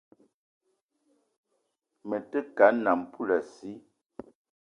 Me 2.07 2.17
te 2.29 2.39
ke 2.55 2.63
a 2.67 2.69
nnam 2.75 2.99
poulassi 3.11 3.71